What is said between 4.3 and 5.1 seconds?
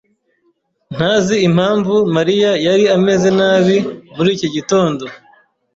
iki gitondo.